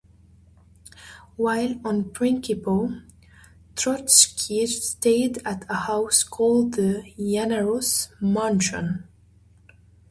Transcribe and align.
While 1.37 1.79
on 1.85 2.05
Prinkipo, 2.05 3.03
Trotsky 3.75 4.65
stayed 4.65 5.37
at 5.45 5.63
a 5.69 5.75
house 5.75 6.23
called 6.23 6.73
the 6.73 7.03
"Yanaros 7.19 8.07
mansion". 8.19 9.07